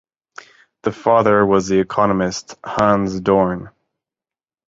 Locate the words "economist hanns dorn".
1.79-3.69